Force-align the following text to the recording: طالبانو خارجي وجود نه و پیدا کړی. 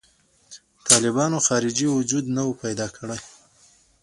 طالبانو 0.87 1.37
خارجي 1.47 1.85
وجود 1.97 2.25
نه 2.35 2.41
و 2.47 2.51
پیدا 2.63 2.87
کړی. 2.95 3.19